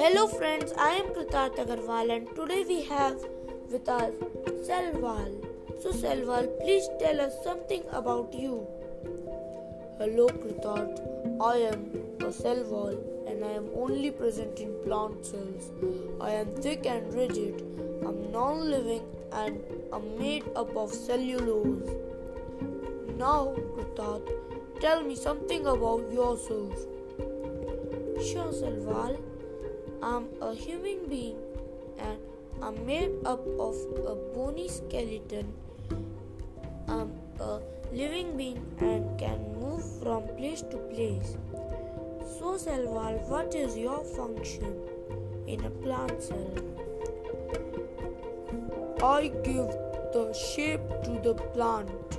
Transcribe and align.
Hello 0.00 0.26
friends, 0.26 0.72
I 0.78 0.92
am 0.98 1.08
Kritarth 1.14 1.56
Agarwal 1.62 2.10
and 2.14 2.28
today 2.34 2.64
we 2.66 2.80
have 2.84 3.22
with 3.70 3.86
us 3.86 4.14
Cell 4.66 4.92
Wall. 4.92 5.32
So 5.82 5.92
Cell 5.92 6.22
Wall, 6.24 6.46
please 6.60 6.88
tell 6.98 7.20
us 7.20 7.34
something 7.44 7.82
about 7.92 8.32
you. 8.32 8.66
Hello 9.98 10.28
Kritarth, 10.28 11.02
I 11.38 11.56
am 11.72 11.82
a 12.26 12.32
cell 12.32 12.62
wall 12.70 12.96
and 13.28 13.44
I 13.44 13.50
am 13.50 13.68
only 13.76 14.10
present 14.10 14.58
in 14.58 14.72
plant 14.84 15.26
cells. 15.26 15.70
I 16.18 16.30
am 16.30 16.54
thick 16.62 16.86
and 16.86 17.12
rigid. 17.12 17.60
I'm 18.06 18.32
non-living 18.32 19.02
and 19.32 19.62
I'm 19.92 20.18
made 20.18 20.44
up 20.56 20.74
of 20.74 20.94
cellulose. 20.94 21.90
Now 23.18 23.54
Kritarth, 23.74 24.32
tell 24.80 25.02
me 25.02 25.14
something 25.14 25.66
about 25.66 26.10
yourself. 26.10 26.86
Sure 28.30 28.50
Cell 28.50 28.80
Wall. 28.92 29.20
I'm 30.02 30.28
a 30.40 30.54
human 30.54 31.08
being 31.10 31.36
and 31.98 32.18
I'm 32.62 32.86
made 32.86 33.12
up 33.26 33.46
of 33.58 33.76
a 34.06 34.14
bony 34.34 34.66
skeleton. 34.66 35.52
I'm 36.88 37.12
a 37.38 37.60
living 37.92 38.34
being 38.34 38.64
and 38.78 39.18
can 39.18 39.60
move 39.60 39.84
from 40.02 40.26
place 40.38 40.62
to 40.62 40.78
place. 40.88 41.36
So, 42.38 42.56
Cell 42.56 42.86
Wall, 42.86 43.18
what 43.28 43.54
is 43.54 43.76
your 43.76 44.02
function 44.02 44.74
in 45.46 45.62
a 45.66 45.70
plant 45.70 46.22
cell? 46.22 46.54
I 49.02 49.28
give 49.44 49.68
the 50.14 50.32
shape 50.32 50.88
to 51.04 51.20
the 51.22 51.34
plant. 51.34 52.18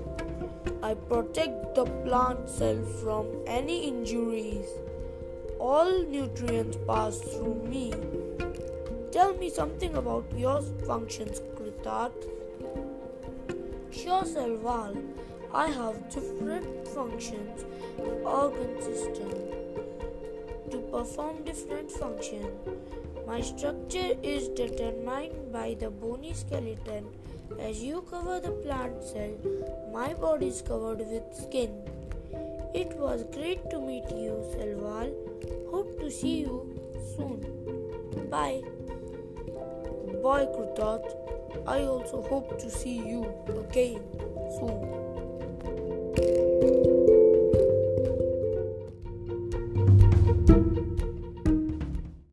I 0.83 0.93
protect 0.93 1.73
the 1.73 1.85
plant 2.05 2.47
cell 2.47 2.79
from 3.01 3.27
any 3.47 3.87
injuries 3.87 4.67
all 5.69 6.03
nutrients 6.11 6.77
pass 6.87 7.19
through 7.19 7.55
me. 7.71 7.93
Tell 9.11 9.33
me 9.35 9.49
something 9.49 9.95
about 9.95 10.25
your 10.35 10.61
functions, 10.87 11.41
Kritarth. 11.55 12.27
Sure, 13.91 14.25
Cell 14.25 14.55
Wall. 14.55 14.95
I 15.53 15.67
have 15.67 16.09
different 16.09 16.87
functions, 16.87 17.65
the 17.97 18.11
organ 18.39 18.81
system 18.81 19.51
to 20.71 20.79
perform 20.91 21.43
different 21.43 21.91
functions. 21.91 22.47
My 23.27 23.41
structure 23.41 24.11
is 24.23 24.47
determined 24.47 25.51
by 25.51 25.75
the 25.79 25.89
bony 25.89 26.33
skeleton. 26.33 27.09
As 27.59 27.83
you 27.83 28.01
cover 28.09 28.39
the 28.39 28.51
plant 28.63 29.03
cell, 29.03 29.35
my 29.93 30.13
body 30.13 30.47
is 30.47 30.61
covered 30.61 30.99
with 30.99 31.35
skin. 31.35 31.81
It 32.73 32.95
was 32.97 33.25
great 33.35 33.69
to 33.69 33.81
meet 33.81 34.09
you, 34.09 34.41
Cell 34.53 34.75
Wall. 34.85 35.11
See 36.11 36.41
you 36.41 36.67
soon. 37.15 37.39
Bye. 38.29 38.61
Bye, 40.21 40.45
Kritarth. 40.45 41.15
I 41.65 41.83
also 41.83 42.21
hope 42.21 42.59
to 42.59 42.69
see 42.69 42.97
you 42.97 43.23
again 43.47 44.03
soon. 44.59 45.30